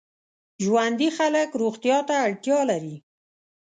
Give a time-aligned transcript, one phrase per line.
[0.63, 2.95] ژوندي خلک روغتیا ته اړتیا لري